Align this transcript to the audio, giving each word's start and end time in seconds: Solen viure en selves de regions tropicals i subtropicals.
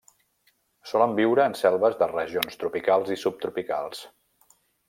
Solen 0.91 1.13
viure 1.19 1.45
en 1.51 1.57
selves 1.59 1.99
de 2.01 2.09
regions 2.13 2.59
tropicals 2.65 3.15
i 3.17 3.21
subtropicals. 3.27 4.03